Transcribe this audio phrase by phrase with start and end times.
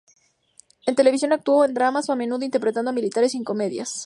[0.87, 3.99] En televisión actuó en dramas, a menudo interpretando a militares, y en comedias.